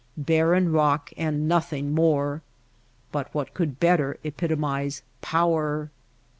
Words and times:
Barren 0.17 0.71
rock 0.71 1.13
and 1.15 1.47
nothing 1.47 1.93
more; 1.93 2.41
but 3.11 3.31
what 3.35 3.53
could 3.53 3.79
better 3.79 4.17
epitomize 4.23 5.03
power 5.21 5.91